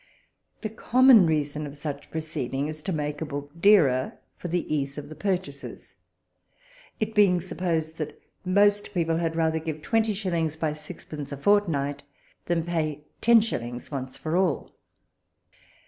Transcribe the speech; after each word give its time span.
The 0.61 0.69
common 0.69 1.27
reason 1.27 1.67
of 1.67 1.75
such 1.75 2.09
proceeding 2.09 2.67
is 2.67 2.81
to 2.81 2.91
make 2.91 3.21
a 3.21 3.25
book 3.25 3.51
dearer 3.61 4.17
for 4.35 4.47
the 4.47 4.65
ease 4.75 4.97
of 4.97 5.09
the 5.09 5.15
purchasers, 5.15 5.93
it 6.99 7.13
being 7.13 7.39
supposed 7.39 7.99
that 7.99 8.19
most 8.43 8.95
people 8.95 9.17
had 9.17 9.35
rather 9.35 9.59
give 9.59 9.83
twenty 9.83 10.15
shillings 10.15 10.55
by 10.55 10.73
sixpence 10.73 11.31
a 11.31 11.37
fortnight, 11.37 12.01
than 12.47 12.63
pay 12.63 13.01
ten 13.21 13.41
shillings 13.41 13.91
once 13.91 14.17
for 14.17 14.35
all. 14.35 14.73